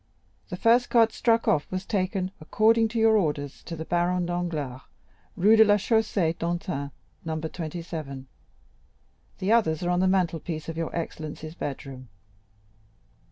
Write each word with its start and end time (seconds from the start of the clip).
The 0.49 0.57
first 0.57 0.89
card 0.89 1.11
struck 1.11 1.47
off 1.47 1.69
was 1.71 1.85
taken, 1.85 2.31
according 2.41 2.87
to 2.87 2.97
your 2.97 3.15
orders, 3.17 3.61
to 3.65 3.75
the 3.75 3.85
Baron 3.85 4.25
Danglars, 4.25 4.81
Rue 5.35 5.55
de 5.55 5.63
la 5.63 5.75
Chaussée 5.75 6.35
d'Antin, 6.39 6.89
No. 7.23 7.39
7; 7.39 8.25
the 9.37 9.51
others 9.51 9.83
are 9.83 9.91
on 9.91 9.99
the 9.99 10.07
mantle 10.07 10.39
piece 10.39 10.67
of 10.67 10.75
your 10.75 10.89
excellency's 10.95 11.53
bedroom." 11.53 12.09